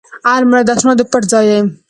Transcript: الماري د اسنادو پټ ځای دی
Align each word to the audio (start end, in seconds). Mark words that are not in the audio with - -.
الماري 0.33 0.63
د 0.65 0.69
اسنادو 0.75 1.03
پټ 1.11 1.23
ځای 1.31 1.45
دی 1.49 1.59